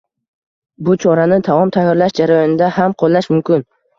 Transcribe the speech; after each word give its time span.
Bu 0.87 0.95
chorani 1.03 1.37
taom 1.49 1.73
tayyorlash 1.77 2.17
jarayonida 2.21 2.73
ham 2.79 2.99
qo‘llash 3.03 3.29
mumkin. 3.37 3.67